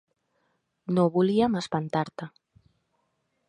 [0.95, 2.33] No volíem espantar-te.